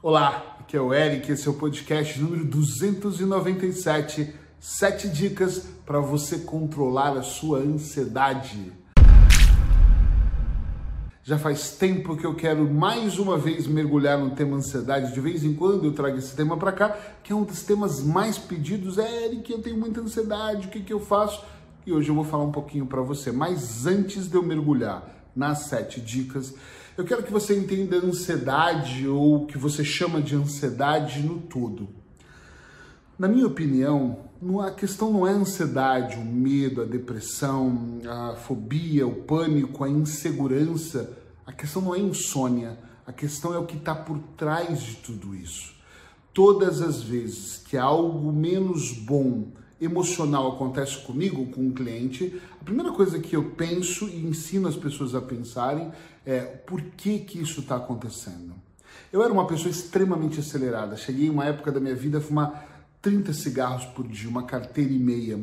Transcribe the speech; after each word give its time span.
Olá, 0.00 0.56
aqui 0.60 0.76
é 0.76 0.80
o 0.80 0.94
Eric, 0.94 1.32
esse 1.32 1.48
é 1.48 1.50
o 1.50 1.54
podcast 1.54 2.20
número 2.20 2.44
297, 2.44 4.32
sete 4.60 5.08
dicas 5.08 5.68
para 5.84 5.98
você 5.98 6.38
controlar 6.38 7.16
a 7.16 7.22
sua 7.22 7.58
ansiedade. 7.58 8.72
Já 11.24 11.36
faz 11.36 11.72
tempo 11.72 12.16
que 12.16 12.24
eu 12.24 12.36
quero 12.36 12.72
mais 12.72 13.18
uma 13.18 13.36
vez 13.36 13.66
mergulhar 13.66 14.16
no 14.20 14.30
tema 14.36 14.58
ansiedade. 14.58 15.12
De 15.12 15.20
vez 15.20 15.42
em 15.42 15.52
quando 15.52 15.86
eu 15.86 15.92
trago 15.92 16.16
esse 16.16 16.36
tema 16.36 16.56
para 16.56 16.70
cá, 16.70 16.96
que 17.24 17.32
é 17.32 17.34
um 17.34 17.42
dos 17.42 17.64
temas 17.64 18.00
mais 18.00 18.38
pedidos. 18.38 18.98
É, 18.98 19.24
Eric, 19.24 19.50
eu 19.50 19.60
tenho 19.60 19.76
muita 19.76 20.00
ansiedade, 20.00 20.68
o 20.68 20.70
que, 20.70 20.80
que 20.80 20.92
eu 20.92 21.00
faço? 21.00 21.44
E 21.84 21.92
hoje 21.92 22.08
eu 22.08 22.14
vou 22.14 22.22
falar 22.22 22.44
um 22.44 22.52
pouquinho 22.52 22.86
para 22.86 23.02
você. 23.02 23.32
Mas 23.32 23.84
antes 23.84 24.28
de 24.28 24.36
eu 24.36 24.44
mergulhar 24.44 25.17
nas 25.38 25.66
sete 25.68 26.00
dicas, 26.00 26.52
eu 26.96 27.04
quero 27.04 27.22
que 27.22 27.30
você 27.30 27.56
entenda 27.56 27.96
a 27.96 28.00
ansiedade 28.00 29.06
ou 29.06 29.36
o 29.36 29.46
que 29.46 29.56
você 29.56 29.84
chama 29.84 30.20
de 30.20 30.34
ansiedade 30.34 31.22
no 31.22 31.38
todo. 31.38 31.88
Na 33.16 33.28
minha 33.28 33.46
opinião, 33.46 34.18
a 34.66 34.72
questão 34.72 35.12
não 35.12 35.24
é 35.24 35.30
a 35.30 35.36
ansiedade, 35.36 36.16
o 36.16 36.24
medo, 36.24 36.82
a 36.82 36.84
depressão, 36.84 38.00
a 38.04 38.34
fobia, 38.34 39.06
o 39.06 39.14
pânico, 39.14 39.84
a 39.84 39.88
insegurança. 39.88 41.16
A 41.46 41.52
questão 41.52 41.82
não 41.82 41.94
é 41.94 42.00
insônia, 42.00 42.76
a 43.06 43.12
questão 43.12 43.54
é 43.54 43.58
o 43.58 43.64
que 43.64 43.76
está 43.76 43.94
por 43.94 44.18
trás 44.36 44.82
de 44.82 44.96
tudo 44.96 45.36
isso. 45.36 45.72
Todas 46.34 46.82
as 46.82 47.00
vezes 47.00 47.58
que 47.58 47.76
algo 47.76 48.32
menos 48.32 48.92
bom 48.92 49.52
emocional 49.80 50.52
acontece 50.52 50.98
comigo, 50.98 51.46
com 51.46 51.60
um 51.62 51.72
cliente, 51.72 52.40
a 52.60 52.64
primeira 52.64 52.92
coisa 52.92 53.18
que 53.18 53.36
eu 53.36 53.50
penso 53.50 54.08
e 54.08 54.26
ensino 54.26 54.68
as 54.68 54.76
pessoas 54.76 55.14
a 55.14 55.20
pensarem 55.20 55.90
é 56.26 56.40
por 56.40 56.80
que 56.80 57.20
que 57.20 57.40
isso 57.40 57.60
está 57.60 57.76
acontecendo. 57.76 58.54
Eu 59.12 59.22
era 59.22 59.32
uma 59.32 59.46
pessoa 59.46 59.70
extremamente 59.70 60.40
acelerada. 60.40 60.96
Cheguei 60.96 61.26
em 61.26 61.30
uma 61.30 61.44
época 61.44 61.72
da 61.72 61.80
minha 61.80 61.94
vida 61.94 62.18
a 62.18 62.20
fumar 62.20 62.84
30 63.00 63.32
cigarros 63.32 63.84
por 63.86 64.06
dia, 64.06 64.28
uma 64.28 64.42
carteira 64.42 64.92
e 64.92 64.98
meia. 64.98 65.38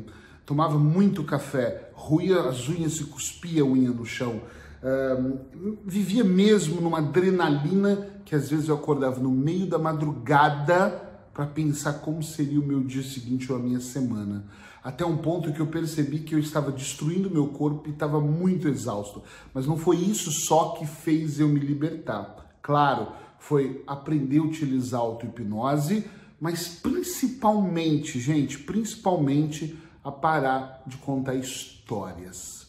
Tomava 0.46 0.78
muito 0.78 1.24
café, 1.24 1.90
ruía 1.94 2.42
as 2.42 2.70
unhas 2.70 2.98
e 2.98 3.06
cuspia 3.06 3.64
a 3.64 3.66
unha 3.66 3.90
no 3.90 4.06
chão. 4.06 4.42
Uh, 4.84 5.40
vivia 5.84 6.24
mesmo 6.24 6.80
numa 6.80 7.00
adrenalina 7.00 8.08
que 8.24 8.36
às 8.36 8.50
vezes 8.50 8.68
eu 8.68 8.76
acordava 8.76 9.20
no 9.20 9.32
meio 9.32 9.66
da 9.66 9.80
madrugada 9.80 11.05
para 11.36 11.46
pensar 11.46 11.96
como 11.96 12.24
seria 12.24 12.62
o 12.62 12.66
meu 12.66 12.82
dia 12.82 13.04
seguinte 13.04 13.52
ou 13.52 13.58
a 13.58 13.62
minha 13.62 13.82
semana. 13.82 14.46
Até 14.82 15.06
um 15.06 15.18
ponto 15.18 15.52
que 15.52 15.60
eu 15.60 15.68
percebi 15.68 16.20
que 16.20 16.34
eu 16.34 16.40
estava 16.40 16.72
destruindo 16.72 17.30
meu 17.30 17.48
corpo 17.50 17.90
e 17.90 17.92
estava 17.92 18.22
muito 18.22 18.70
exausto. 18.70 19.22
Mas 19.54 19.68
não 19.68 19.76
foi 19.76 19.98
isso 19.98 20.32
só 20.32 20.70
que 20.70 20.88
fez 20.88 21.38
eu 21.38 21.50
me 21.50 21.60
libertar. 21.60 22.58
Claro, 22.62 23.12
foi 23.38 23.84
aprender 23.86 24.38
a 24.38 24.44
utilizar 24.44 25.02
auto-hipnose, 25.02 26.06
mas 26.40 26.70
principalmente, 26.70 28.18
gente, 28.18 28.60
principalmente 28.60 29.78
a 30.06 30.14
parar 30.14 30.84
de 30.88 30.96
contar 30.98 31.36
histórias. 31.36 32.68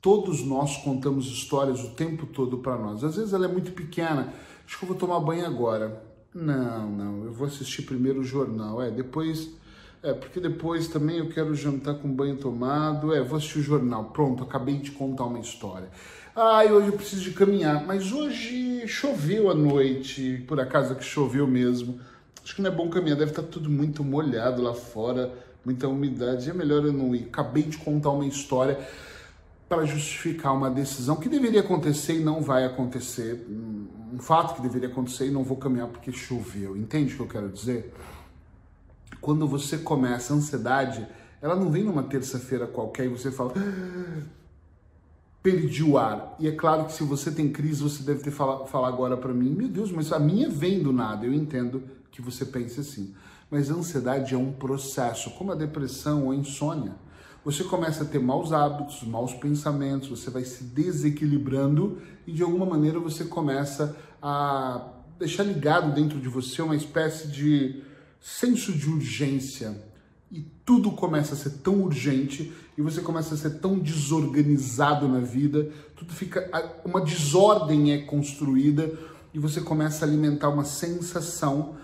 Todos 0.00 0.42
nós 0.42 0.76
contamos 0.78 1.26
histórias 1.26 1.84
o 1.84 1.90
tempo 1.90 2.26
todo 2.26 2.58
para 2.58 2.76
nós. 2.76 3.04
Às 3.04 3.14
vezes 3.14 3.32
ela 3.32 3.44
é 3.44 3.48
muito 3.48 3.70
pequena. 3.70 4.34
Acho 4.66 4.76
que 4.76 4.84
eu 4.84 4.88
vou 4.88 4.96
tomar 4.96 5.20
banho 5.20 5.46
agora. 5.46 6.07
Não, 6.40 6.88
não, 6.88 7.24
eu 7.24 7.32
vou 7.32 7.48
assistir 7.48 7.82
primeiro 7.82 8.20
o 8.20 8.24
jornal. 8.24 8.80
É, 8.80 8.90
depois. 8.90 9.50
É, 10.00 10.12
porque 10.12 10.38
depois 10.38 10.86
também 10.86 11.18
eu 11.18 11.28
quero 11.28 11.52
jantar 11.52 11.94
com 11.94 12.08
banho 12.08 12.36
tomado. 12.36 13.12
É, 13.12 13.20
vou 13.20 13.36
assistir 13.36 13.58
o 13.58 13.62
jornal. 13.62 14.04
Pronto, 14.06 14.44
acabei 14.44 14.76
de 14.76 14.92
contar 14.92 15.24
uma 15.24 15.40
história. 15.40 15.88
Ah, 16.36 16.62
hoje 16.64 16.86
eu 16.86 16.92
preciso 16.92 17.22
de 17.22 17.32
caminhar. 17.32 17.84
Mas 17.84 18.12
hoje 18.12 18.86
choveu 18.86 19.50
à 19.50 19.54
noite. 19.54 20.44
Por 20.46 20.60
acaso 20.60 20.94
que 20.94 21.04
choveu 21.04 21.44
mesmo. 21.44 21.98
Acho 22.44 22.54
que 22.54 22.62
não 22.62 22.70
é 22.70 22.74
bom 22.74 22.88
caminhar, 22.88 23.18
deve 23.18 23.32
estar 23.32 23.42
tudo 23.42 23.68
muito 23.68 24.04
molhado 24.04 24.62
lá 24.62 24.72
fora, 24.72 25.34
muita 25.64 25.88
umidade. 25.88 26.48
É 26.48 26.54
melhor 26.54 26.84
eu 26.84 26.92
não 26.92 27.14
ir. 27.16 27.24
Acabei 27.24 27.64
de 27.64 27.78
contar 27.78 28.10
uma 28.10 28.24
história 28.24 28.78
para 29.68 29.84
justificar 29.84 30.54
uma 30.54 30.70
decisão 30.70 31.16
que 31.16 31.28
deveria 31.28 31.60
acontecer 31.60 32.14
e 32.14 32.20
não 32.20 32.40
vai 32.40 32.64
acontecer. 32.64 33.44
Um 34.18 34.20
fato 34.20 34.56
que 34.56 34.62
deveria 34.62 34.88
acontecer 34.88 35.28
e 35.28 35.30
não 35.30 35.44
vou 35.44 35.56
caminhar 35.56 35.86
porque 35.86 36.10
choveu. 36.10 36.76
Entende 36.76 37.14
o 37.14 37.16
que 37.18 37.22
eu 37.22 37.28
quero 37.28 37.48
dizer? 37.48 37.94
Quando 39.20 39.46
você 39.46 39.78
começa 39.78 40.34
a 40.34 40.36
ansiedade, 40.36 41.06
ela 41.40 41.54
não 41.54 41.70
vem 41.70 41.84
numa 41.84 42.02
terça-feira 42.02 42.66
qualquer 42.66 43.04
e 43.04 43.08
você 43.08 43.30
fala. 43.30 43.52
Ah, 43.56 44.22
perdi 45.40 45.84
o 45.84 45.96
ar. 45.96 46.34
E 46.40 46.48
é 46.48 46.52
claro 46.52 46.86
que 46.86 46.94
se 46.94 47.04
você 47.04 47.30
tem 47.30 47.48
crise, 47.52 47.80
você 47.80 48.02
deve 48.02 48.24
ter 48.24 48.32
falar, 48.32 48.88
agora 48.88 49.16
para 49.16 49.32
mim, 49.32 49.50
meu 49.50 49.68
Deus, 49.68 49.92
mas 49.92 50.12
a 50.12 50.18
minha 50.18 50.50
vem 50.50 50.82
do 50.82 50.92
nada. 50.92 51.24
Eu 51.24 51.32
entendo 51.32 51.84
que 52.10 52.20
você 52.20 52.44
pense 52.44 52.80
assim. 52.80 53.14
Mas 53.48 53.70
a 53.70 53.74
ansiedade 53.74 54.34
é 54.34 54.36
um 54.36 54.52
processo, 54.52 55.30
como 55.30 55.52
a 55.52 55.54
depressão 55.54 56.24
ou 56.24 56.32
a 56.32 56.34
insônia 56.34 56.96
você 57.50 57.64
começa 57.64 58.02
a 58.02 58.06
ter 58.06 58.18
maus 58.18 58.52
hábitos, 58.52 59.02
maus 59.04 59.32
pensamentos, 59.32 60.10
você 60.10 60.28
vai 60.28 60.44
se 60.44 60.64
desequilibrando 60.64 61.96
e 62.26 62.32
de 62.32 62.42
alguma 62.42 62.66
maneira 62.66 63.00
você 63.00 63.24
começa 63.24 63.96
a 64.20 64.86
deixar 65.18 65.44
ligado 65.44 65.94
dentro 65.94 66.20
de 66.20 66.28
você 66.28 66.60
uma 66.60 66.76
espécie 66.76 67.26
de 67.28 67.82
senso 68.20 68.70
de 68.70 68.90
urgência. 68.90 69.82
E 70.30 70.42
tudo 70.62 70.90
começa 70.90 71.32
a 71.32 71.38
ser 71.38 71.62
tão 71.62 71.80
urgente 71.80 72.52
e 72.76 72.82
você 72.82 73.00
começa 73.00 73.32
a 73.32 73.38
ser 73.38 73.60
tão 73.60 73.78
desorganizado 73.78 75.08
na 75.08 75.20
vida, 75.20 75.72
tudo 75.96 76.12
fica 76.12 76.50
uma 76.84 77.00
desordem 77.00 77.92
é 77.92 78.02
construída 78.02 78.92
e 79.32 79.38
você 79.38 79.62
começa 79.62 80.04
a 80.04 80.08
alimentar 80.08 80.50
uma 80.50 80.66
sensação 80.66 81.76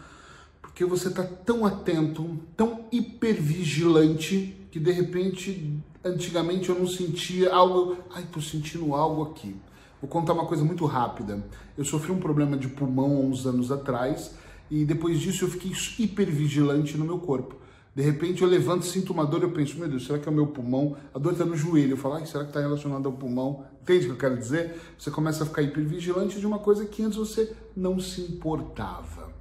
porque 0.61 0.85
você 0.85 1.09
está 1.09 1.23
tão 1.23 1.65
atento, 1.65 2.39
tão 2.55 2.85
hipervigilante 2.93 4.61
que 4.75 4.81
de 4.81 4.91
repente, 4.91 5.79
antigamente 6.05 6.69
eu 6.69 6.77
não 6.77 6.89
sentia 6.89 7.55
algo, 7.55 7.97
ai, 8.13 8.27
tô 8.33 8.41
sentindo 8.41 8.93
algo 8.93 9.23
aqui. 9.23 9.55
Vou 10.03 10.11
contar 10.11 10.33
uma 10.33 10.47
coisa 10.47 10.65
muito 10.65 10.85
rápida. 10.85 11.47
Eu 11.79 11.85
sofri 11.85 12.11
um 12.11 12.19
problema 12.19 12.57
de 12.57 12.67
pulmão 12.67 13.25
uns 13.25 13.47
anos 13.47 13.71
atrás 13.71 14.35
e 14.69 14.85
depois 14.85 15.21
disso 15.21 15.45
eu 15.45 15.49
fiquei 15.49 15.71
hipervigilante 15.97 16.99
no 16.99 17.05
meu 17.05 17.21
corpo. 17.21 17.55
De 17.95 18.03
repente 18.03 18.43
eu 18.43 18.49
levanto, 18.49 18.85
sinto 18.85 19.13
uma 19.13 19.25
dor, 19.25 19.45
eu 19.45 19.53
penso, 19.53 19.79
meu 19.79 19.89
Deus, 19.89 20.07
será 20.07 20.19
que 20.19 20.29
é 20.29 20.33
o 20.33 20.35
meu 20.35 20.49
pulmão? 20.49 20.97
A 21.15 21.21
dor 21.21 21.35
está 21.35 21.45
no 21.45 21.57
joelho. 21.57 21.93
Eu 21.93 21.97
falo, 21.97 22.27
será 22.27 22.43
que 22.43 22.51
está 22.51 22.59
relacionado 22.59 23.07
ao 23.07 23.13
pulmão? 23.13 23.65
Entende 23.81 24.07
o 24.07 24.09
que 24.09 24.15
eu 24.15 24.29
quero 24.29 24.37
dizer? 24.37 24.77
Você 24.99 25.09
começa 25.09 25.45
a 25.45 25.47
ficar 25.47 25.63
hipervigilante 25.63 26.41
de 26.41 26.47
uma 26.49 26.59
coisa 26.59 26.85
que 26.85 27.01
antes 27.01 27.17
você 27.17 27.55
não 27.77 28.01
se 28.01 28.23
importava. 28.23 29.33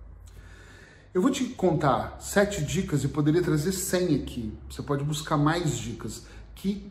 Eu 1.14 1.22
vou 1.22 1.30
te 1.30 1.44
contar 1.44 2.18
sete 2.20 2.64
dicas 2.64 3.04
e 3.04 3.08
poderia 3.08 3.44
trazer 3.44 3.72
cem 3.72 4.16
aqui. 4.16 4.52
Você 4.68 4.82
pode 4.82 5.04
buscar 5.04 5.38
mais 5.38 5.78
dicas 5.78 6.24
que 6.56 6.90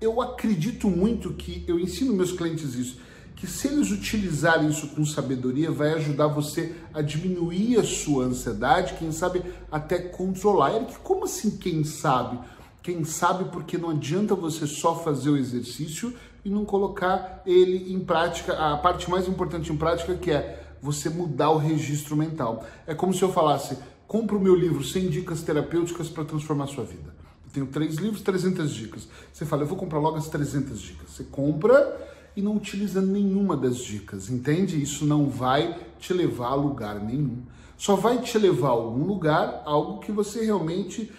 eu 0.00 0.20
acredito 0.20 0.90
muito 0.90 1.34
que 1.34 1.64
eu 1.68 1.78
ensino 1.78 2.12
meus 2.12 2.32
clientes 2.32 2.74
isso, 2.74 2.98
que 3.36 3.46
se 3.46 3.68
eles 3.68 3.92
utilizarem 3.92 4.68
isso 4.68 4.88
com 4.88 5.04
sabedoria, 5.04 5.70
vai 5.70 5.92
ajudar 5.92 6.26
você 6.26 6.74
a 6.92 7.00
diminuir 7.00 7.78
a 7.78 7.84
sua 7.84 8.24
ansiedade, 8.24 8.94
quem 8.98 9.12
sabe 9.12 9.40
até 9.70 9.98
controlar. 9.98 10.74
Eric, 10.74 10.98
como 10.98 11.26
assim 11.26 11.56
quem 11.56 11.84
sabe? 11.84 12.40
Quem 12.82 13.04
sabe 13.04 13.44
porque 13.52 13.78
não 13.78 13.90
adianta 13.90 14.34
você 14.34 14.66
só 14.66 14.96
fazer 14.96 15.30
o 15.30 15.36
exercício 15.36 16.12
e 16.44 16.50
não 16.50 16.64
colocar 16.64 17.40
ele 17.46 17.92
em 17.92 18.00
prática, 18.00 18.52
a 18.54 18.76
parte 18.78 19.08
mais 19.08 19.28
importante 19.28 19.72
em 19.72 19.76
prática 19.76 20.16
que 20.16 20.32
é 20.32 20.69
você 20.82 21.08
mudar 21.08 21.50
o 21.50 21.58
registro 21.58 22.16
mental. 22.16 22.64
É 22.86 22.94
como 22.94 23.12
se 23.12 23.22
eu 23.22 23.32
falasse: 23.32 23.76
compra 24.06 24.36
o 24.36 24.40
meu 24.40 24.54
livro 24.54 24.82
100 24.82 25.10
dicas 25.10 25.42
terapêuticas 25.42 26.08
para 26.08 26.24
transformar 26.24 26.64
a 26.64 26.68
sua 26.68 26.84
vida. 26.84 27.14
Eu 27.46 27.52
tenho 27.52 27.66
três 27.66 27.96
livros, 27.96 28.22
300 28.22 28.72
dicas. 28.72 29.08
Você 29.32 29.44
fala, 29.44 29.62
eu 29.62 29.66
vou 29.66 29.76
comprar 29.76 29.98
logo 29.98 30.16
as 30.16 30.28
300 30.28 30.80
dicas. 30.80 31.10
Você 31.10 31.24
compra 31.24 32.08
e 32.36 32.42
não 32.42 32.56
utiliza 32.56 33.02
nenhuma 33.02 33.56
das 33.56 33.78
dicas, 33.78 34.30
entende? 34.30 34.80
Isso 34.80 35.04
não 35.04 35.28
vai 35.28 35.76
te 35.98 36.12
levar 36.12 36.48
a 36.48 36.54
lugar 36.54 37.00
nenhum. 37.00 37.42
Só 37.76 37.96
vai 37.96 38.18
te 38.18 38.38
levar 38.38 38.68
a 38.68 38.72
algum 38.72 39.04
lugar, 39.04 39.62
algo 39.64 39.98
que 39.98 40.12
você 40.12 40.44
realmente 40.44 41.10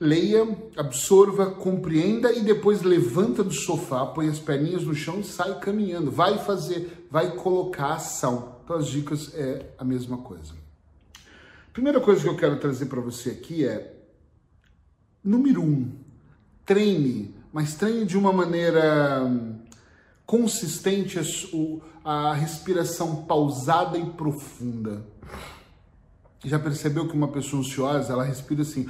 leia, 0.00 0.46
absorva, 0.76 1.46
compreenda 1.50 2.32
e 2.32 2.40
depois 2.40 2.82
levanta 2.82 3.42
do 3.42 3.52
sofá, 3.52 4.06
põe 4.06 4.28
as 4.28 4.38
perninhas 4.38 4.84
no 4.84 4.94
chão 4.94 5.20
e 5.20 5.24
sai 5.24 5.58
caminhando. 5.58 6.10
Vai 6.10 6.38
fazer, 6.38 7.06
vai 7.10 7.34
colocar 7.34 7.94
ação. 7.94 8.56
Então 8.64 8.76
as 8.76 8.86
dicas 8.86 9.34
é 9.34 9.72
a 9.76 9.84
mesma 9.84 10.18
coisa. 10.18 10.54
Primeira 11.72 12.00
coisa 12.00 12.22
que 12.22 12.28
eu 12.28 12.36
quero 12.36 12.58
trazer 12.58 12.86
para 12.86 13.00
você 13.00 13.30
aqui 13.30 13.64
é 13.64 13.94
número 15.22 15.62
um, 15.62 15.92
treine, 16.64 17.34
mas 17.52 17.74
treine 17.74 18.04
de 18.04 18.16
uma 18.16 18.32
maneira 18.32 19.24
hum, 19.24 19.58
consistente 20.24 21.18
a 22.04 22.32
respiração 22.34 23.24
pausada 23.24 23.98
e 23.98 24.04
profunda. 24.04 25.04
Já 26.44 26.58
percebeu 26.58 27.08
que 27.08 27.14
uma 27.14 27.28
pessoa 27.28 27.60
ansiosa, 27.60 28.12
ela 28.12 28.24
respira 28.24 28.62
assim, 28.62 28.88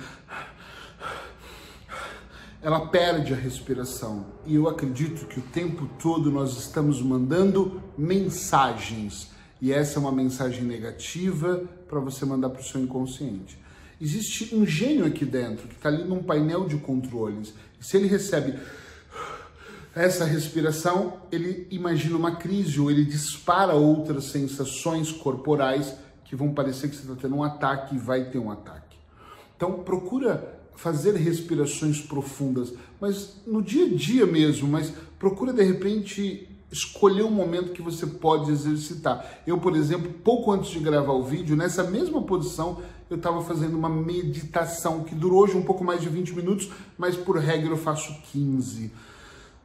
ela 2.61 2.87
perde 2.89 3.33
a 3.33 3.37
respiração. 3.37 4.27
E 4.45 4.55
eu 4.55 4.69
acredito 4.69 5.27
que 5.27 5.39
o 5.39 5.43
tempo 5.43 5.89
todo 6.01 6.31
nós 6.31 6.59
estamos 6.59 7.01
mandando 7.01 7.83
mensagens 7.97 9.31
E 9.61 9.73
essa 9.73 9.99
é 9.99 10.01
uma 10.01 10.13
mensagem 10.13 10.63
negativa 10.63 11.65
para 11.89 11.99
você 11.99 12.25
mandar 12.25 12.49
para 12.51 12.61
o 12.61 12.65
seu 12.65 12.81
inconsciente. 12.81 13.59
Existe 14.01 14.55
um 14.55 14.65
gênio 14.65 15.05
aqui 15.05 15.25
dentro 15.25 15.67
que 15.67 15.75
está 15.75 15.89
ali 15.89 16.05
num 16.05 16.23
painel 16.23 16.69
de 16.69 16.77
controles. 16.77 17.53
Se 17.81 17.97
ele 17.97 18.07
recebe 18.07 18.57
essa 19.97 20.25
respiração, 20.25 21.23
ele 21.33 21.67
imagina 21.73 22.17
uma 22.17 22.37
crise 22.37 22.79
ou 22.79 22.89
ele 22.89 23.05
dispara 23.05 23.75
outras 23.75 24.27
sensações 24.27 25.11
corporais 25.11 25.93
que 26.25 26.37
vão 26.37 26.55
parecer 26.55 26.89
que 26.89 26.95
você 26.95 27.03
está 27.03 27.17
tendo 27.21 27.35
um 27.35 27.43
ataque 27.43 27.97
e 27.97 27.99
vai 27.99 28.31
ter 28.31 28.39
um 28.39 28.53
ataque. 28.53 28.97
Então 29.57 29.83
procura 29.83 30.57
fazer 30.79 31.17
respirações 31.17 32.01
profundas, 32.01 32.73
mas 33.01 33.35
no 33.45 33.61
dia 33.61 33.87
a 33.87 33.89
dia 33.89 34.25
mesmo, 34.25 34.69
mas 34.69 34.93
procura 35.19 35.53
de 35.53 35.65
repente 35.65 36.49
escolher 36.71 37.25
um 37.25 37.33
momento 37.33 37.73
que 37.73 37.83
você 37.83 38.07
pode 38.07 38.53
exercitar. 38.53 39.41
Eu, 39.45 39.59
por 39.59 39.75
exemplo, 39.75 40.13
pouco 40.23 40.53
antes 40.53 40.71
de 40.71 40.79
gravar 40.79 41.15
o 41.15 41.25
vídeo, 41.25 41.57
nessa 41.57 41.83
mesma 41.83 42.23
posição, 42.23 42.81
eu 43.11 43.17
estava 43.17 43.43
fazendo 43.43 43.77
uma 43.77 43.89
meditação 43.89 45.03
que 45.03 45.17
durou 45.17 45.43
hoje 45.43 45.57
um 45.57 45.63
pouco 45.63 45.83
mais 45.83 46.01
de 46.01 46.09
20 46.09 46.33
minutos, 46.35 46.71
mas 46.97 47.17
por 47.17 47.37
regra 47.39 47.71
eu 47.71 47.77
faço 47.77 48.15
15. 48.31 48.93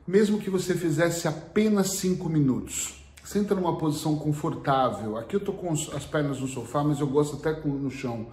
Mesmo 0.07 0.39
que 0.39 0.49
você 0.49 0.73
fizesse 0.73 1.27
apenas 1.27 1.91
5 1.91 2.27
minutos. 2.27 3.03
Senta 3.23 3.53
numa 3.53 3.77
posição 3.77 4.15
confortável. 4.15 5.15
Aqui 5.15 5.35
eu 5.35 5.39
estou 5.39 5.53
com 5.53 5.71
as 5.71 6.05
pernas 6.05 6.39
no 6.39 6.47
sofá, 6.47 6.83
mas 6.83 6.99
eu 6.99 7.07
gosto 7.07 7.35
até 7.35 7.51
no 7.63 7.91
chão. 7.91 8.25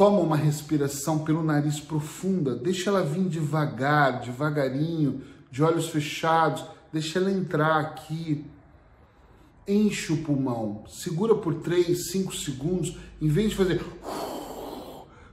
Toma 0.00 0.20
uma 0.20 0.34
respiração 0.34 1.18
pelo 1.18 1.42
nariz 1.42 1.78
profunda, 1.78 2.56
deixa 2.56 2.88
ela 2.88 3.04
vir 3.04 3.28
devagar, 3.28 4.22
devagarinho, 4.22 5.20
de 5.50 5.62
olhos 5.62 5.90
fechados, 5.90 6.64
deixa 6.90 7.18
ela 7.18 7.30
entrar 7.30 7.78
aqui. 7.78 8.46
Enche 9.68 10.14
o 10.14 10.22
pulmão, 10.22 10.84
segura 10.88 11.34
por 11.34 11.56
3, 11.56 12.12
5 12.12 12.34
segundos, 12.34 12.96
em 13.20 13.28
vez 13.28 13.50
de 13.50 13.56
fazer. 13.56 13.84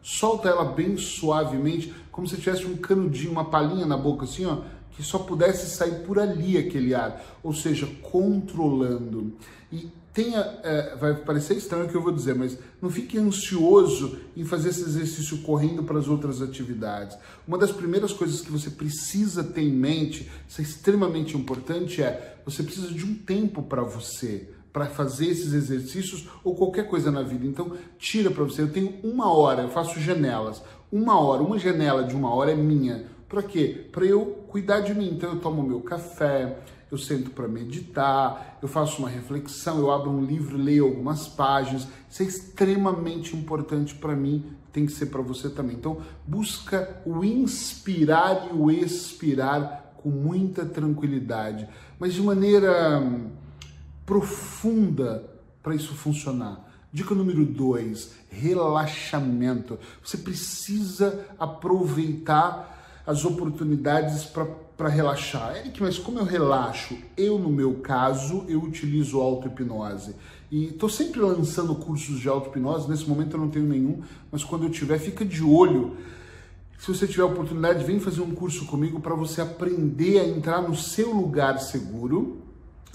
Solta 0.03 0.49
ela 0.49 0.65
bem 0.65 0.97
suavemente, 0.97 1.95
como 2.11 2.27
se 2.27 2.35
tivesse 2.35 2.65
um 2.65 2.75
canudinho, 2.75 3.31
uma 3.31 3.45
palhinha 3.45 3.85
na 3.85 3.95
boca, 3.95 4.25
assim, 4.25 4.45
ó, 4.45 4.63
que 4.97 5.03
só 5.03 5.19
pudesse 5.19 5.69
sair 5.69 6.03
por 6.03 6.17
ali 6.17 6.57
aquele 6.57 6.93
ar, 6.93 7.23
ou 7.43 7.53
seja, 7.53 7.87
controlando. 8.01 9.31
E 9.71 9.87
tenha, 10.11 10.39
é, 10.63 10.95
vai 10.95 11.13
parecer 11.13 11.55
estranho 11.55 11.85
o 11.85 11.89
que 11.89 11.95
eu 11.95 12.01
vou 12.01 12.11
dizer, 12.11 12.33
mas 12.33 12.57
não 12.81 12.89
fique 12.89 13.19
ansioso 13.19 14.17
em 14.35 14.43
fazer 14.43 14.69
esse 14.69 14.81
exercício 14.81 15.37
correndo 15.43 15.83
para 15.83 15.99
as 15.99 16.07
outras 16.07 16.41
atividades. 16.41 17.15
Uma 17.47 17.59
das 17.59 17.71
primeiras 17.71 18.11
coisas 18.11 18.41
que 18.41 18.51
você 18.51 18.71
precisa 18.71 19.43
ter 19.43 19.61
em 19.61 19.71
mente, 19.71 20.27
isso 20.49 20.59
é 20.59 20.63
extremamente 20.63 21.37
importante, 21.37 22.01
é 22.01 22.39
você 22.43 22.63
precisa 22.63 22.87
de 22.87 23.05
um 23.05 23.13
tempo 23.13 23.61
para 23.61 23.83
você 23.83 24.49
para 24.73 24.85
fazer 24.85 25.27
esses 25.27 25.53
exercícios 25.53 26.27
ou 26.43 26.55
qualquer 26.55 26.87
coisa 26.87 27.11
na 27.11 27.23
vida. 27.23 27.45
Então, 27.45 27.71
tira 27.97 28.29
para 28.29 28.43
você. 28.43 28.61
Eu 28.61 28.71
tenho 28.71 28.93
uma 29.03 29.31
hora, 29.31 29.63
eu 29.63 29.69
faço 29.69 29.99
janelas. 29.99 30.61
Uma 30.91 31.19
hora, 31.19 31.41
uma 31.41 31.57
janela 31.57 32.03
de 32.03 32.15
uma 32.15 32.33
hora 32.33 32.51
é 32.51 32.55
minha. 32.55 33.05
Para 33.27 33.43
quê? 33.43 33.89
Para 33.91 34.05
eu 34.05 34.25
cuidar 34.47 34.79
de 34.81 34.93
mim. 34.93 35.09
Então, 35.09 35.33
eu 35.33 35.39
tomo 35.39 35.61
meu 35.61 35.81
café, 35.81 36.59
eu 36.89 36.97
sento 36.97 37.31
para 37.31 37.47
meditar, 37.47 38.57
eu 38.61 38.67
faço 38.67 38.99
uma 38.99 39.09
reflexão, 39.09 39.79
eu 39.79 39.91
abro 39.91 40.09
um 40.09 40.23
livro, 40.23 40.57
leio 40.57 40.85
algumas 40.85 41.27
páginas. 41.27 41.87
Isso 42.09 42.23
é 42.23 42.25
extremamente 42.25 43.35
importante 43.35 43.95
para 43.95 44.15
mim, 44.15 44.45
tem 44.71 44.85
que 44.85 44.91
ser 44.93 45.07
para 45.07 45.21
você 45.21 45.49
também. 45.49 45.75
Então, 45.75 46.01
busca 46.25 47.01
o 47.05 47.23
inspirar 47.23 48.47
e 48.49 48.53
o 48.53 48.71
expirar 48.71 49.93
com 49.97 50.09
muita 50.09 50.65
tranquilidade, 50.65 51.67
mas 51.99 52.13
de 52.13 52.21
maneira 52.21 52.99
hum, 52.99 53.31
profunda 54.05 55.29
para 55.61 55.75
isso 55.75 55.93
funcionar. 55.93 56.65
Dica 56.93 57.13
número 57.13 57.45
dois: 57.45 58.13
relaxamento. 58.29 59.77
Você 60.01 60.17
precisa 60.17 61.25
aproveitar 61.37 62.76
as 63.07 63.23
oportunidades 63.23 64.25
para 64.25 64.89
relaxar. 64.89 65.55
Eric, 65.55 65.81
mas 65.81 65.97
como 65.97 66.19
eu 66.19 66.25
relaxo? 66.25 66.97
Eu, 67.15 67.39
no 67.39 67.49
meu 67.49 67.75
caso, 67.75 68.43
eu 68.49 68.61
utilizo 68.61 69.21
auto-hipnose. 69.21 70.13
E 70.51 70.65
estou 70.65 70.89
sempre 70.89 71.21
lançando 71.21 71.73
cursos 71.75 72.19
de 72.19 72.27
auto-hipnose. 72.27 72.89
Nesse 72.89 73.07
momento 73.07 73.37
eu 73.37 73.39
não 73.39 73.49
tenho 73.49 73.65
nenhum, 73.65 74.01
mas 74.29 74.43
quando 74.43 74.65
eu 74.65 74.69
tiver, 74.69 74.99
fica 74.99 75.23
de 75.23 75.41
olho. 75.41 75.95
Se 76.77 76.93
você 76.93 77.07
tiver 77.07 77.23
oportunidade, 77.23 77.85
vem 77.85 77.97
fazer 77.97 78.19
um 78.19 78.35
curso 78.35 78.65
comigo 78.65 78.99
para 78.99 79.15
você 79.15 79.39
aprender 79.39 80.19
a 80.19 80.27
entrar 80.27 80.61
no 80.61 80.75
seu 80.75 81.13
lugar 81.13 81.57
seguro, 81.59 82.41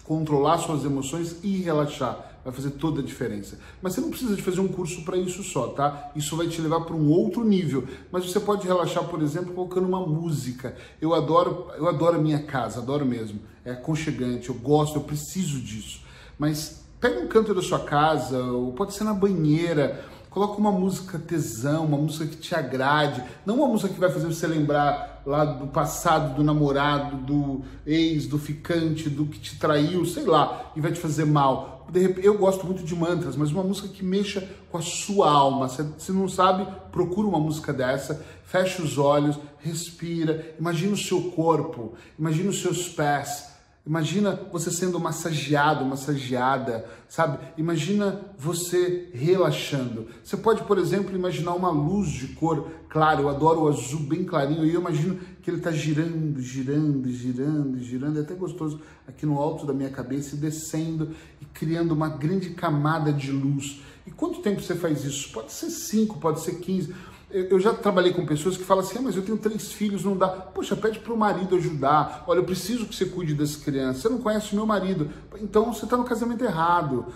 controlar 0.04 0.58
suas 0.58 0.84
emoções 0.84 1.36
e 1.42 1.56
relaxar 1.56 2.31
vai 2.44 2.52
fazer 2.52 2.70
toda 2.72 3.00
a 3.00 3.04
diferença. 3.04 3.58
Mas 3.80 3.94
você 3.94 4.00
não 4.00 4.10
precisa 4.10 4.34
de 4.34 4.42
fazer 4.42 4.60
um 4.60 4.68
curso 4.68 5.04
para 5.04 5.16
isso 5.16 5.42
só, 5.42 5.68
tá? 5.68 6.10
Isso 6.16 6.36
vai 6.36 6.48
te 6.48 6.60
levar 6.60 6.80
para 6.80 6.94
um 6.94 7.10
outro 7.10 7.44
nível. 7.44 7.86
Mas 8.10 8.24
você 8.24 8.40
pode 8.40 8.66
relaxar, 8.66 9.04
por 9.04 9.22
exemplo, 9.22 9.54
colocando 9.54 9.86
uma 9.86 10.06
música. 10.06 10.76
Eu 11.00 11.14
adoro, 11.14 11.68
eu 11.76 11.88
adoro 11.88 12.16
a 12.16 12.20
minha 12.20 12.42
casa, 12.42 12.80
adoro 12.80 13.06
mesmo. 13.06 13.40
É 13.64 13.72
aconchegante, 13.72 14.48
eu 14.48 14.54
gosto, 14.56 14.96
eu 14.96 15.02
preciso 15.02 15.60
disso. 15.60 16.02
Mas 16.38 16.84
pega 17.00 17.20
um 17.20 17.28
canto 17.28 17.54
da 17.54 17.62
sua 17.62 17.80
casa, 17.80 18.42
ou 18.42 18.72
pode 18.72 18.94
ser 18.94 19.04
na 19.04 19.14
banheira, 19.14 20.04
coloca 20.32 20.58
uma 20.58 20.73
música 20.73 21.19
tesão, 21.19 21.84
uma 21.84 21.99
música 21.99 22.26
que 22.26 22.37
te 22.37 22.55
agrade, 22.55 23.23
não 23.44 23.56
uma 23.56 23.69
música 23.69 23.93
que 23.93 24.00
vai 24.00 24.11
fazer 24.11 24.26
você 24.26 24.46
lembrar 24.46 25.23
lá 25.26 25.44
do 25.44 25.67
passado, 25.67 26.34
do 26.34 26.43
namorado, 26.43 27.17
do 27.19 27.62
ex, 27.87 28.26
do 28.26 28.38
ficante, 28.38 29.11
do 29.11 29.26
que 29.26 29.38
te 29.38 29.58
traiu, 29.58 30.05
sei 30.06 30.25
lá, 30.25 30.73
e 30.75 30.81
vai 30.81 30.90
te 30.90 30.99
fazer 30.99 31.26
mal. 31.26 31.87
Eu 32.23 32.38
gosto 32.38 32.64
muito 32.64 32.82
de 32.82 32.94
mantras, 32.96 33.37
mas 33.37 33.52
uma 33.52 33.62
música 33.62 33.88
que 33.88 34.02
mexa 34.02 34.49
com 34.70 34.79
a 34.79 34.82
sua 34.82 35.31
alma. 35.31 35.69
Se 35.69 36.11
não 36.11 36.26
sabe, 36.26 36.67
procura 36.90 37.29
uma 37.29 37.38
música 37.38 37.73
dessa, 37.73 38.25
fecha 38.44 38.82
os 38.82 38.96
olhos, 38.96 39.38
respira, 39.58 40.55
imagina 40.58 40.94
o 40.94 40.96
seu 40.96 41.31
corpo, 41.32 41.93
imagina 42.19 42.49
os 42.49 42.62
seus 42.62 42.88
pés, 42.88 43.51
Imagina 43.84 44.38
você 44.52 44.70
sendo 44.70 45.00
massageado, 45.00 45.84
massageada, 45.84 46.88
sabe? 47.08 47.38
Imagina 47.58 48.20
você 48.38 49.11
relaxando. 49.12 50.06
Você 50.23 50.37
pode, 50.37 50.62
por 50.62 50.79
exemplo, 50.79 51.17
imaginar 51.17 51.52
uma 51.55 51.70
luz 51.70 52.08
de 52.08 52.29
cor 52.29 52.70
clara. 52.88 53.20
Eu 53.20 53.29
adoro 53.29 53.62
o 53.62 53.69
azul 53.69 53.99
bem 53.99 54.25
clarinho 54.25 54.64
e 54.64 54.73
eu 54.73 54.81
imagino 54.81 55.19
que 55.43 55.50
ele 55.50 55.56
está 55.56 55.73
girando, 55.73 56.40
girando, 56.40 57.11
girando, 57.11 57.81
girando. 57.81 58.19
É 58.20 58.23
até 58.23 58.34
gostoso 58.34 58.81
aqui 59.06 59.26
no 59.26 59.40
alto 59.40 59.67
da 59.67 59.75
minha 59.75 59.90
cabeça 59.90 60.37
e 60.37 60.38
descendo 60.38 61.11
e 61.40 61.44
criando 61.46 61.90
uma 61.90 62.08
grande 62.08 62.50
camada 62.50 63.12
de 63.12 63.32
luz. 63.32 63.81
E 64.06 64.12
quanto 64.12 64.43
tempo 64.43 64.61
você 64.61 64.76
faz 64.76 65.05
isso? 65.05 65.32
Pode 65.32 65.50
ser 65.50 65.70
5, 65.70 66.19
pode 66.20 66.40
ser 66.40 66.61
15 66.61 66.94
eu 67.32 67.58
já 67.58 67.72
trabalhei 67.72 68.12
com 68.12 68.27
pessoas 68.27 68.56
que 68.56 68.65
falam 68.65 68.84
assim, 68.84 68.98
ah, 68.98 69.03
mas 69.03 69.17
eu 69.17 69.22
tenho 69.22 69.39
três 69.39 69.72
filhos, 69.72 70.05
não 70.05 70.17
dá. 70.17 70.29
Poxa, 70.29 70.77
pede 70.77 70.98
para 70.98 71.12
o 71.12 71.17
marido 71.17 71.56
ajudar. 71.56 72.24
Olha, 72.27 72.39
eu 72.39 72.44
preciso 72.44 72.86
que 72.86 72.94
você 72.94 73.06
cuide 73.06 73.34
das 73.34 73.56
crianças. 73.56 74.03
Você 74.03 74.08
não 74.08 74.19
conhece 74.19 74.53
o 74.53 74.56
meu 74.56 74.67
marido. 74.67 75.08
Então 75.41 75.72
você 75.72 75.84
está 75.84 75.96
no 75.96 76.05
casamento 76.05 76.44
errado. 76.44 77.06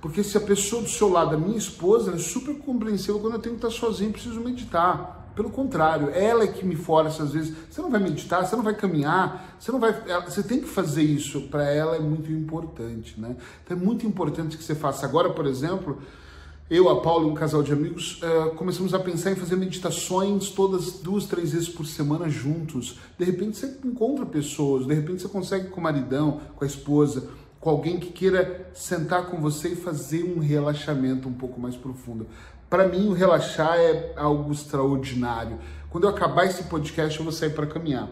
Porque 0.00 0.22
se 0.22 0.36
a 0.36 0.40
pessoa 0.40 0.82
do 0.82 0.88
seu 0.88 1.08
lado, 1.08 1.34
a 1.34 1.38
minha 1.38 1.56
esposa, 1.56 2.12
é 2.12 2.18
super 2.18 2.54
compreensível 2.58 3.18
quando 3.20 3.34
eu 3.34 3.38
tenho 3.40 3.56
que 3.56 3.66
estar 3.66 3.76
sozinho, 3.76 4.12
preciso 4.12 4.40
meditar. 4.40 5.32
Pelo 5.34 5.50
contrário, 5.50 6.10
ela 6.10 6.44
é 6.44 6.46
que 6.46 6.64
me 6.64 6.76
força 6.76 7.22
às 7.22 7.32
vezes. 7.32 7.56
Você 7.68 7.80
não 7.80 7.90
vai 7.90 8.00
meditar, 8.00 8.46
você 8.46 8.54
não 8.54 8.62
vai 8.62 8.74
caminhar, 8.74 9.56
você 9.58 9.72
não 9.72 9.80
vai. 9.80 9.92
Você 10.26 10.42
tem 10.42 10.60
que 10.60 10.68
fazer 10.68 11.02
isso. 11.02 11.48
Para 11.48 11.64
ela 11.64 11.96
é 11.96 12.00
muito 12.00 12.30
importante, 12.30 13.20
né? 13.20 13.34
Então 13.64 13.76
é 13.76 13.80
muito 13.80 14.06
importante 14.06 14.56
que 14.56 14.62
você 14.62 14.74
faça. 14.74 15.06
Agora, 15.06 15.30
por 15.30 15.46
exemplo, 15.46 15.98
eu, 16.70 16.88
a 16.88 17.02
Paula 17.02 17.26
um 17.26 17.34
casal 17.34 17.62
de 17.62 17.72
amigos 17.72 18.22
uh, 18.22 18.54
começamos 18.54 18.94
a 18.94 18.98
pensar 18.98 19.30
em 19.30 19.36
fazer 19.36 19.54
meditações 19.54 20.48
todas 20.48 20.92
duas, 20.92 21.26
três 21.26 21.52
vezes 21.52 21.68
por 21.68 21.84
semana 21.86 22.28
juntos. 22.28 22.98
De 23.18 23.24
repente 23.24 23.58
você 23.58 23.78
encontra 23.84 24.24
pessoas, 24.24 24.86
de 24.86 24.94
repente 24.94 25.20
você 25.20 25.28
consegue 25.28 25.68
com 25.68 25.78
o 25.78 25.82
maridão, 25.82 26.40
com 26.56 26.64
a 26.64 26.66
esposa, 26.66 27.28
com 27.60 27.68
alguém 27.68 28.00
que 28.00 28.10
queira 28.10 28.70
sentar 28.74 29.26
com 29.26 29.40
você 29.40 29.70
e 29.70 29.76
fazer 29.76 30.24
um 30.24 30.38
relaxamento 30.38 31.28
um 31.28 31.34
pouco 31.34 31.60
mais 31.60 31.76
profundo. 31.76 32.26
Para 32.68 32.88
mim, 32.88 33.08
o 33.08 33.12
relaxar 33.12 33.76
é 33.78 34.14
algo 34.16 34.50
extraordinário. 34.50 35.58
Quando 35.90 36.04
eu 36.04 36.10
acabar 36.10 36.46
esse 36.46 36.64
podcast, 36.64 37.18
eu 37.18 37.24
vou 37.24 37.32
sair 37.32 37.50
para 37.50 37.66
caminhar. 37.66 38.08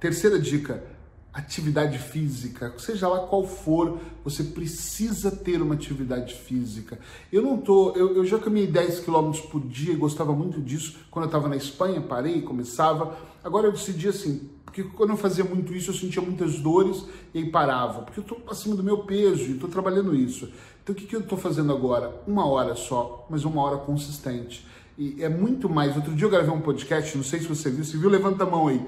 Terceira 0.00 0.38
dica: 0.38 0.82
atividade 1.32 1.98
física, 1.98 2.74
seja 2.76 3.06
lá 3.06 3.20
qual 3.20 3.46
for, 3.46 4.00
você 4.24 4.42
precisa 4.42 5.30
ter 5.30 5.62
uma 5.62 5.74
atividade 5.74 6.34
física. 6.34 6.98
Eu 7.32 7.42
não 7.42 7.56
tô, 7.58 7.92
eu, 7.92 8.16
eu 8.16 8.26
já 8.26 8.38
caminhei 8.38 8.66
10 8.66 9.00
quilômetros 9.00 9.44
por 9.44 9.60
dia, 9.60 9.96
gostava 9.96 10.32
muito 10.32 10.60
disso 10.60 10.98
quando 11.10 11.24
eu 11.24 11.28
estava 11.28 11.48
na 11.48 11.56
Espanha, 11.56 12.00
parei, 12.00 12.42
começava. 12.42 13.16
Agora 13.44 13.68
eu 13.68 13.72
decidi 13.72 14.08
assim, 14.08 14.50
porque 14.64 14.82
quando 14.82 15.10
eu 15.10 15.16
fazia 15.16 15.44
muito 15.44 15.72
isso, 15.72 15.90
eu 15.90 15.94
sentia 15.94 16.20
muitas 16.20 16.58
dores 16.58 17.04
e 17.32 17.38
aí 17.38 17.50
parava, 17.50 18.02
porque 18.02 18.18
eu 18.18 18.22
estou 18.22 18.42
acima 18.48 18.74
do 18.74 18.82
meu 18.82 18.98
peso 18.98 19.44
e 19.44 19.52
estou 19.52 19.70
trabalhando 19.70 20.14
isso. 20.14 20.50
Então 20.82 20.94
o 20.94 20.98
que, 20.98 21.06
que 21.06 21.14
eu 21.14 21.20
estou 21.20 21.38
fazendo 21.38 21.72
agora? 21.72 22.22
Uma 22.26 22.44
hora 22.46 22.74
só, 22.74 23.26
mas 23.30 23.44
uma 23.44 23.62
hora 23.62 23.76
consistente. 23.76 24.66
E 24.98 25.22
é 25.22 25.28
muito 25.28 25.68
mais. 25.68 25.96
Outro 25.96 26.12
dia 26.14 26.26
eu 26.26 26.30
gravei 26.30 26.52
um 26.52 26.60
podcast, 26.60 27.16
não 27.16 27.24
sei 27.24 27.38
se 27.38 27.46
você 27.46 27.70
viu, 27.70 27.84
você 27.84 27.96
viu? 27.96 28.10
Levanta 28.10 28.44
a 28.44 28.46
mão 28.46 28.68
aí 28.68 28.84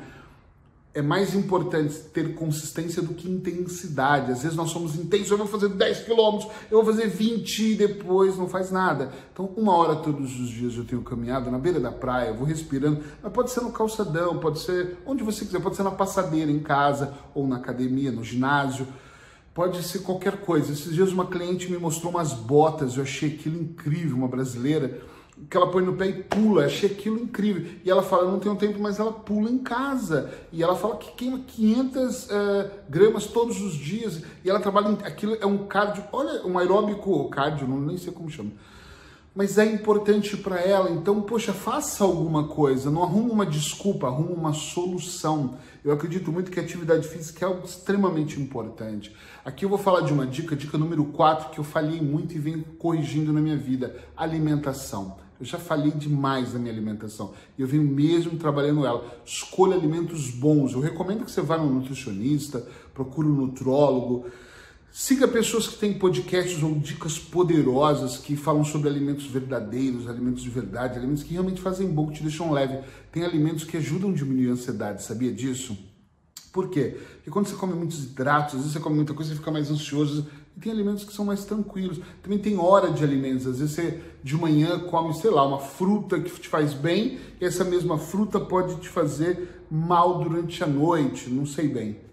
é 0.94 1.00
mais 1.00 1.34
importante 1.34 1.94
ter 2.12 2.34
consistência 2.34 3.00
do 3.00 3.14
que 3.14 3.30
intensidade. 3.30 4.30
Às 4.30 4.42
vezes 4.42 4.56
nós 4.56 4.70
somos 4.70 4.94
intensos, 4.94 5.30
eu 5.30 5.38
vou 5.38 5.46
fazer 5.46 5.70
10 5.70 6.00
quilômetros, 6.00 6.50
eu 6.70 6.82
vou 6.82 6.92
fazer 6.92 7.08
20 7.08 7.72
e 7.72 7.74
depois 7.74 8.36
não 8.36 8.46
faz 8.46 8.70
nada. 8.70 9.10
Então, 9.32 9.46
uma 9.56 9.74
hora 9.74 9.96
todos 9.96 10.38
os 10.38 10.50
dias 10.50 10.76
eu 10.76 10.84
tenho 10.84 11.02
caminhado 11.02 11.50
na 11.50 11.58
beira 11.58 11.80
da 11.80 11.90
praia, 11.90 12.28
eu 12.28 12.36
vou 12.36 12.46
respirando, 12.46 13.02
mas 13.22 13.32
pode 13.32 13.50
ser 13.50 13.62
no 13.62 13.72
calçadão, 13.72 14.38
pode 14.38 14.60
ser 14.60 14.98
onde 15.06 15.22
você 15.24 15.46
quiser, 15.46 15.60
pode 15.60 15.76
ser 15.76 15.82
na 15.82 15.90
passadeira 15.90 16.50
em 16.50 16.60
casa 16.60 17.14
ou 17.34 17.46
na 17.46 17.56
academia, 17.56 18.12
no 18.12 18.22
ginásio. 18.22 18.86
Pode 19.54 19.82
ser 19.82 19.98
qualquer 19.98 20.38
coisa. 20.40 20.72
Esses 20.72 20.94
dias 20.94 21.12
uma 21.12 21.26
cliente 21.26 21.70
me 21.70 21.76
mostrou 21.76 22.10
umas 22.10 22.32
botas, 22.32 22.96
eu 22.96 23.02
achei 23.02 23.30
aquilo 23.30 23.60
incrível, 23.60 24.16
uma 24.16 24.28
brasileira 24.28 25.02
que 25.48 25.56
ela 25.56 25.70
põe 25.70 25.82
no 25.82 25.94
pé 25.94 26.06
e 26.06 26.22
pula, 26.22 26.66
achei 26.66 26.90
aquilo 26.90 27.18
incrível. 27.18 27.70
E 27.84 27.90
ela 27.90 28.02
fala, 28.02 28.30
não 28.30 28.38
tenho 28.38 28.54
tempo, 28.56 28.78
mas 28.78 28.98
ela 28.98 29.12
pula 29.12 29.50
em 29.50 29.58
casa. 29.58 30.32
E 30.52 30.62
ela 30.62 30.76
fala 30.76 30.96
que 30.96 31.12
queima 31.12 31.40
500 31.40 32.24
uh, 32.24 32.28
eh, 32.30 32.70
gramas 32.88 33.26
todos 33.26 33.60
os 33.60 33.74
dias. 33.74 34.22
E 34.44 34.50
ela 34.50 34.60
trabalha, 34.60 34.88
em, 34.88 34.98
aquilo 35.04 35.36
é 35.40 35.46
um 35.46 35.66
cardio, 35.66 36.04
olha, 36.12 36.46
um 36.46 36.58
aeróbico 36.58 37.28
cardio, 37.30 37.66
não 37.66 37.80
nem 37.80 37.96
sei 37.96 38.12
como 38.12 38.30
chama. 38.30 38.50
Mas 39.34 39.56
é 39.56 39.64
importante 39.64 40.36
para 40.36 40.60
ela, 40.60 40.90
então, 40.90 41.22
poxa, 41.22 41.54
faça 41.54 42.04
alguma 42.04 42.48
coisa, 42.48 42.90
não 42.90 43.02
arruma 43.02 43.32
uma 43.32 43.46
desculpa, 43.46 44.06
arruma 44.06 44.32
uma 44.32 44.52
solução. 44.52 45.56
Eu 45.82 45.90
acredito 45.90 46.30
muito 46.30 46.50
que 46.50 46.60
a 46.60 46.62
atividade 46.62 47.08
física 47.08 47.46
é 47.46 47.48
algo 47.48 47.64
extremamente 47.64 48.38
importante. 48.38 49.10
Aqui 49.42 49.64
eu 49.64 49.70
vou 49.70 49.78
falar 49.78 50.02
de 50.02 50.12
uma 50.12 50.26
dica, 50.26 50.54
dica 50.54 50.76
número 50.76 51.06
4, 51.06 51.48
que 51.48 51.58
eu 51.58 51.64
falhei 51.64 51.98
muito 51.98 52.34
e 52.34 52.38
venho 52.38 52.62
corrigindo 52.78 53.32
na 53.32 53.40
minha 53.40 53.56
vida: 53.56 53.96
alimentação. 54.14 55.16
Eu 55.40 55.46
já 55.46 55.58
falei 55.58 55.90
demais 55.90 56.52
da 56.52 56.58
minha 56.58 56.72
alimentação 56.72 57.32
e 57.58 57.62
eu 57.62 57.66
venho 57.66 57.82
mesmo 57.82 58.38
trabalhando 58.38 58.86
ela. 58.86 59.04
Escolha 59.24 59.74
alimentos 59.74 60.30
bons. 60.30 60.74
Eu 60.74 60.80
recomendo 60.80 61.24
que 61.24 61.32
você 61.32 61.40
vá 61.40 61.56
no 61.56 61.72
nutricionista, 61.72 62.64
procure 62.92 63.26
um 63.26 63.34
nutrólogo. 63.34 64.26
Siga 64.94 65.26
pessoas 65.26 65.66
que 65.66 65.78
têm 65.78 65.94
podcasts 65.94 66.62
ou 66.62 66.74
dicas 66.74 67.18
poderosas 67.18 68.18
que 68.18 68.36
falam 68.36 68.62
sobre 68.62 68.90
alimentos 68.90 69.24
verdadeiros, 69.24 70.06
alimentos 70.06 70.42
de 70.42 70.50
verdade, 70.50 70.98
alimentos 70.98 71.22
que 71.22 71.32
realmente 71.32 71.62
fazem 71.62 71.88
bom, 71.88 72.08
que 72.08 72.16
te 72.16 72.22
deixam 72.22 72.52
leve. 72.52 72.78
Tem 73.10 73.24
alimentos 73.24 73.64
que 73.64 73.78
ajudam 73.78 74.10
a 74.10 74.12
diminuir 74.12 74.50
a 74.50 74.52
ansiedade, 74.52 75.02
sabia 75.02 75.32
disso? 75.32 75.78
Por 76.52 76.68
quê? 76.68 76.98
Porque 77.14 77.30
quando 77.30 77.46
você 77.46 77.56
come 77.56 77.72
muitos 77.72 78.04
hidratos, 78.04 78.54
às 78.54 78.60
vezes 78.60 78.72
você 78.74 78.80
come 78.80 78.96
muita 78.96 79.14
coisa, 79.14 79.30
você 79.30 79.36
fica 79.38 79.50
mais 79.50 79.70
ansioso. 79.70 80.28
E 80.54 80.60
tem 80.60 80.70
alimentos 80.70 81.04
que 81.04 81.14
são 81.14 81.24
mais 81.24 81.46
tranquilos. 81.46 81.98
Também 82.22 82.38
tem 82.38 82.58
hora 82.58 82.92
de 82.92 83.02
alimentos. 83.02 83.46
Às 83.46 83.60
vezes 83.60 83.74
você 83.74 83.98
de 84.22 84.36
manhã 84.36 84.78
come, 84.78 85.14
sei 85.14 85.30
lá, 85.30 85.46
uma 85.46 85.58
fruta 85.58 86.20
que 86.20 86.30
te 86.38 86.50
faz 86.50 86.74
bem, 86.74 87.18
e 87.40 87.46
essa 87.46 87.64
mesma 87.64 87.96
fruta 87.96 88.38
pode 88.38 88.76
te 88.76 88.90
fazer 88.90 89.64
mal 89.70 90.22
durante 90.22 90.62
a 90.62 90.66
noite, 90.66 91.30
não 91.30 91.46
sei 91.46 91.66
bem. 91.66 92.11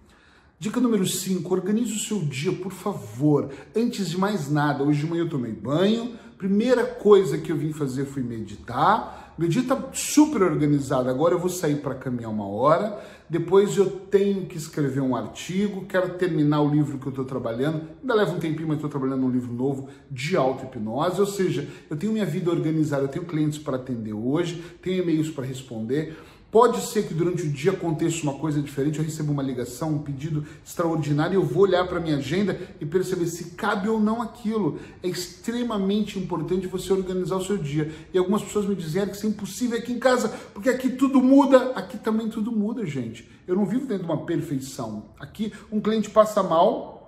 Dica 0.62 0.82
número 0.82 1.08
5, 1.08 1.54
organize 1.54 1.94
o 1.94 2.00
seu 2.00 2.20
dia, 2.20 2.52
por 2.52 2.74
favor. 2.74 3.50
Antes 3.74 4.10
de 4.10 4.18
mais 4.18 4.52
nada, 4.52 4.84
hoje 4.84 5.00
de 5.00 5.10
manhã 5.10 5.22
eu 5.22 5.30
tomei 5.30 5.54
banho. 5.54 6.16
Primeira 6.38 6.84
coisa 6.84 7.38
que 7.38 7.50
eu 7.50 7.56
vim 7.56 7.72
fazer 7.72 8.04
foi 8.04 8.22
meditar. 8.22 9.34
Meu 9.38 9.48
dia 9.48 9.62
está 9.62 9.82
super 9.94 10.42
organizado. 10.42 11.10
Agora 11.10 11.34
eu 11.34 11.40
vou 11.40 11.50
sair 11.50 11.78
para 11.78 11.96
caminhar 11.96 12.30
uma 12.30 12.46
hora. 12.46 13.02
Depois 13.30 13.78
eu 13.78 13.90
tenho 13.90 14.48
que 14.48 14.58
escrever 14.58 15.00
um 15.00 15.16
artigo. 15.16 15.86
Quero 15.86 16.16
terminar 16.16 16.62
o 16.62 16.70
livro 16.70 16.98
que 16.98 17.08
eu 17.08 17.12
estou 17.12 17.24
trabalhando. 17.24 17.84
Ainda 18.02 18.14
leva 18.14 18.36
um 18.36 18.40
tempinho, 18.40 18.68
mas 18.68 18.80
estou 18.80 18.90
trabalhando 18.90 19.22
num 19.22 19.32
livro 19.32 19.54
novo 19.54 19.88
de 20.12 20.36
auto-hipnose. 20.36 21.22
Ou 21.22 21.28
seja, 21.28 21.70
eu 21.90 21.96
tenho 21.96 22.12
minha 22.12 22.26
vida 22.26 22.52
organizada. 22.52 23.04
Eu 23.04 23.08
tenho 23.08 23.24
clientes 23.24 23.58
para 23.58 23.78
atender 23.78 24.12
hoje, 24.12 24.62
tenho 24.82 25.04
e-mails 25.04 25.30
para 25.30 25.46
responder. 25.46 26.18
Pode 26.52 26.82
ser 26.88 27.08
que 27.08 27.14
durante 27.14 27.44
o 27.44 27.50
dia 27.50 27.72
aconteça 27.72 28.24
uma 28.24 28.34
coisa 28.34 28.60
diferente, 28.60 28.98
eu 28.98 29.06
recebo 29.06 29.32
uma 29.32 29.44
ligação, 29.44 29.92
um 29.92 30.00
pedido 30.00 30.44
extraordinário, 30.66 31.36
eu 31.36 31.46
vou 31.46 31.64
olhar 31.64 31.88
para 31.88 32.00
minha 32.00 32.18
agenda 32.18 32.60
e 32.82 32.86
perceber 32.88 33.28
se 33.28 33.52
cabe 33.52 33.88
ou 33.88 34.00
não 34.00 34.20
aquilo. 34.20 34.80
É 35.04 35.08
extremamente 35.08 36.18
importante 36.18 36.66
você 36.66 36.92
organizar 36.92 37.36
o 37.36 37.46
seu 37.46 37.56
dia. 37.56 37.92
E 38.12 38.18
algumas 38.18 38.42
pessoas 38.42 38.66
me 38.66 38.74
disseram 38.74 39.10
que 39.10 39.16
isso 39.16 39.28
é 39.28 39.30
impossível 39.30 39.78
aqui 39.78 39.94
em 39.94 40.00
casa, 40.00 40.30
porque 40.52 40.70
aqui 40.70 40.90
tudo 40.90 41.22
muda, 41.22 41.72
aqui 41.76 42.00
também 42.00 42.28
tudo 42.30 42.52
muda, 42.52 42.84
gente. 42.84 43.30
Eu 43.48 43.56
não 43.56 43.66
vivo 43.66 43.86
dentro 43.86 44.08
de 44.08 44.12
uma 44.12 44.26
perfeição. 44.26 45.06
Aqui 45.20 45.54
um 45.72 45.80
cliente 45.80 46.10
passa 46.10 46.42
mal, 46.42 47.00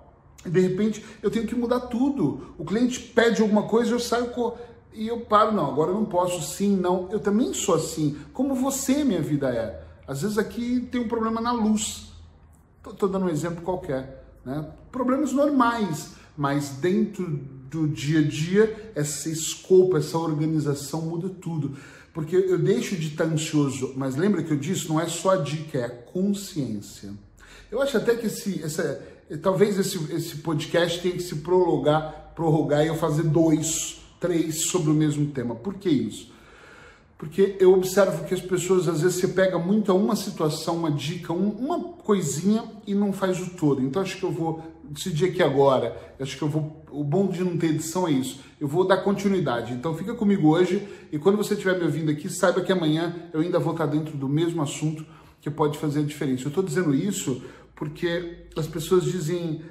de 0.46 0.60
repente 0.60 1.04
eu 1.20 1.32
tenho 1.32 1.48
que 1.48 1.54
mudar 1.56 1.80
tudo. 1.80 2.54
O 2.56 2.64
cliente 2.64 3.00
pede 3.00 3.42
alguma 3.42 3.64
coisa, 3.64 3.90
eu 3.90 3.98
saio 3.98 4.26
com 4.28 4.56
e 4.94 5.08
eu 5.08 5.20
paro, 5.20 5.52
não, 5.52 5.70
agora 5.70 5.90
eu 5.90 5.94
não 5.94 6.04
posso, 6.04 6.42
sim, 6.42 6.76
não. 6.76 7.08
Eu 7.10 7.18
também 7.18 7.54
sou 7.54 7.74
assim, 7.74 8.18
como 8.32 8.54
você, 8.54 9.04
minha 9.04 9.22
vida 9.22 9.48
é. 9.48 9.82
Às 10.06 10.22
vezes 10.22 10.38
aqui 10.38 10.80
tem 10.90 11.00
um 11.00 11.08
problema 11.08 11.40
na 11.40 11.52
luz. 11.52 12.12
Estou 12.86 13.08
dando 13.08 13.26
um 13.26 13.28
exemplo 13.28 13.62
qualquer. 13.62 14.24
Né? 14.44 14.66
Problemas 14.90 15.32
normais, 15.32 16.12
mas 16.36 16.70
dentro 16.70 17.26
do 17.70 17.88
dia 17.88 18.20
a 18.20 18.22
dia, 18.22 18.92
essa 18.94 19.30
escopo, 19.30 19.96
essa 19.96 20.18
organização 20.18 21.02
muda 21.02 21.28
tudo. 21.28 21.76
Porque 22.12 22.36
eu 22.36 22.58
deixo 22.58 22.94
de 22.96 23.08
estar 23.08 23.24
ansioso, 23.24 23.94
mas 23.96 24.16
lembra 24.16 24.42
que 24.42 24.50
eu 24.50 24.58
disse, 24.58 24.88
não 24.88 25.00
é 25.00 25.06
só 25.06 25.30
a 25.30 25.36
dica, 25.36 25.78
é 25.78 25.84
a 25.84 25.90
consciência. 25.90 27.10
Eu 27.70 27.80
acho 27.80 27.96
até 27.96 28.14
que 28.14 28.26
esse, 28.26 28.62
essa, 28.62 29.02
talvez 29.40 29.78
esse, 29.78 29.96
esse 30.12 30.36
podcast 30.38 31.00
tenha 31.00 31.14
que 31.14 31.22
se 31.22 31.36
prolongar, 31.36 32.32
prorrogar 32.34 32.84
e 32.84 32.88
eu 32.88 32.96
fazer 32.96 33.22
dois 33.22 34.01
três 34.22 34.62
sobre 34.66 34.90
o 34.90 34.94
mesmo 34.94 35.26
tema. 35.26 35.56
Por 35.56 35.74
que 35.74 35.90
isso? 35.90 36.32
Porque 37.18 37.56
eu 37.60 37.72
observo 37.72 38.24
que 38.24 38.34
as 38.34 38.40
pessoas 38.40 38.88
às 38.88 39.02
vezes 39.02 39.18
se 39.18 39.28
pega 39.28 39.58
muito 39.58 39.92
a 39.92 39.94
uma 39.94 40.16
situação, 40.16 40.76
uma 40.76 40.90
dica, 40.90 41.32
um, 41.32 41.50
uma 41.50 41.78
coisinha 41.78 42.64
e 42.86 42.94
não 42.94 43.12
faz 43.12 43.40
o 43.40 43.50
todo. 43.50 43.82
Então 43.82 44.00
acho 44.00 44.16
que 44.16 44.24
eu 44.24 44.30
vou 44.30 44.62
decidir 44.84 45.26
aqui 45.26 45.42
agora. 45.42 46.14
Acho 46.18 46.36
que 46.36 46.42
eu 46.42 46.48
vou. 46.48 46.84
O 46.90 47.04
bom 47.04 47.28
de 47.28 47.44
não 47.44 47.56
ter 47.56 47.68
edição 47.68 48.08
é 48.08 48.12
isso. 48.12 48.40
Eu 48.60 48.66
vou 48.66 48.84
dar 48.86 48.98
continuidade. 48.98 49.72
Então 49.72 49.94
fica 49.94 50.14
comigo 50.14 50.48
hoje 50.48 50.86
e 51.12 51.18
quando 51.18 51.36
você 51.36 51.54
estiver 51.54 51.78
me 51.78 51.84
ouvindo 51.84 52.10
aqui, 52.10 52.28
saiba 52.28 52.60
que 52.60 52.72
amanhã 52.72 53.14
eu 53.32 53.40
ainda 53.40 53.58
vou 53.58 53.72
estar 53.72 53.86
dentro 53.86 54.16
do 54.16 54.28
mesmo 54.28 54.62
assunto 54.62 55.04
que 55.40 55.50
pode 55.50 55.78
fazer 55.78 56.00
a 56.00 56.04
diferença. 56.04 56.44
Eu 56.44 56.48
estou 56.48 56.62
dizendo 56.62 56.94
isso 56.94 57.42
porque 57.76 58.46
as 58.56 58.66
pessoas 58.66 59.04
dizem 59.04 59.62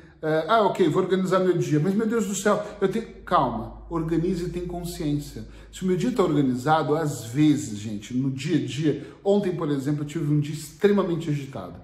ah, 0.48 0.62
ok, 0.62 0.88
vou 0.88 1.02
organizar 1.02 1.40
meu 1.40 1.58
dia, 1.58 1.80
mas 1.80 1.96
meu 1.96 2.06
Deus 2.06 2.28
do 2.28 2.36
céu, 2.36 2.64
eu 2.80 2.88
tenho. 2.88 3.08
Calma, 3.26 3.82
organize 3.90 4.46
e 4.46 4.50
tenha 4.50 4.68
consciência. 4.68 5.48
Se 5.72 5.84
o 5.84 5.88
meu 5.88 5.98
dia 5.98 6.10
está 6.10 6.22
organizado, 6.22 6.96
às 6.96 7.26
vezes, 7.26 7.80
gente, 7.80 8.14
no 8.14 8.30
dia 8.30 8.58
a 8.58 8.66
dia, 8.66 9.08
ontem, 9.24 9.56
por 9.56 9.70
exemplo, 9.70 10.04
eu 10.04 10.08
tive 10.08 10.32
um 10.32 10.40
dia 10.40 10.54
extremamente 10.54 11.30
agitado. 11.30 11.76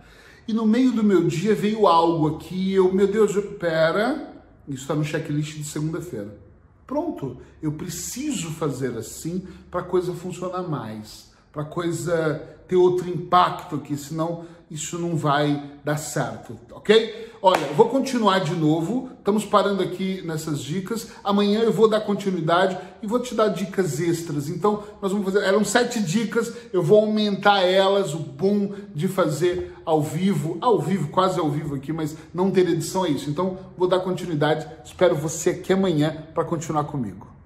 E 0.47 0.53
no 0.53 0.65
meio 0.65 0.91
do 0.91 1.03
meu 1.03 1.25
dia 1.25 1.55
veio 1.55 1.87
algo 1.87 2.35
aqui, 2.35 2.73
eu, 2.73 2.93
meu 2.93 3.07
Deus, 3.07 3.33
pera, 3.59 4.33
isso 4.67 4.83
está 4.83 4.93
no 4.93 5.03
checklist 5.03 5.57
de 5.57 5.63
segunda-feira. 5.63 6.37
Pronto, 6.85 7.37
eu 7.61 7.73
preciso 7.73 8.51
fazer 8.51 8.97
assim 8.97 9.45
para 9.69 9.81
a 9.81 9.83
coisa 9.83 10.13
funcionar 10.13 10.63
mais, 10.63 11.31
para 11.51 11.63
a 11.63 11.65
coisa 11.65 12.41
ter 12.67 12.75
outro 12.75 13.09
impacto 13.09 13.75
aqui, 13.75 13.97
senão 13.97 14.45
isso 14.69 14.99
não 14.99 15.15
vai 15.15 15.63
dar 15.83 15.97
certo, 15.97 16.59
ok? 16.71 17.27
Olha, 17.41 17.67
vou 17.67 17.87
continuar 17.87 18.39
de 18.39 18.53
novo, 18.53 19.11
estamos 19.17 19.45
parando 19.45 19.81
aqui 19.81 20.21
nessas 20.23 20.59
dicas. 20.59 21.09
Amanhã 21.23 21.61
eu 21.61 21.71
vou 21.71 21.87
dar 21.87 22.01
continuidade 22.01 22.77
e 23.01 23.07
vou 23.07 23.19
te 23.19 23.33
dar 23.33 23.47
dicas 23.47 24.01
extras. 24.01 24.49
Então, 24.49 24.83
nós 25.01 25.11
vamos 25.11 25.25
fazer, 25.25 25.45
eram 25.45 25.63
sete 25.63 26.01
dicas, 26.01 26.51
eu 26.73 26.83
vou 26.83 26.99
aumentar 26.99 27.61
elas, 27.61 28.13
o 28.13 28.19
bom 28.19 28.73
de 28.93 29.07
fazer 29.07 29.73
ao 29.85 30.01
vivo, 30.01 30.57
ao 30.59 30.81
vivo, 30.81 31.09
quase 31.09 31.39
ao 31.39 31.49
vivo 31.49 31.75
aqui, 31.75 31.93
mas 31.93 32.17
não 32.33 32.51
ter 32.51 32.67
edição 32.67 33.05
é 33.05 33.09
isso. 33.09 33.29
Então, 33.29 33.57
vou 33.77 33.87
dar 33.87 33.99
continuidade, 33.99 34.67
espero 34.83 35.15
você 35.15 35.51
aqui 35.51 35.71
amanhã 35.71 36.25
para 36.33 36.43
continuar 36.43 36.83
comigo. 36.85 37.36